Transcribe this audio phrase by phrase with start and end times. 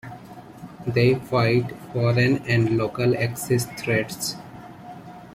[0.87, 4.35] They fight foreign and local Axis threats.